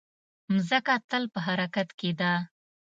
مځکه 0.53 0.95
تل 1.09 1.23
په 1.33 1.39
حرکت 1.45 1.89
کې 1.99 2.09
ده. 2.19 2.33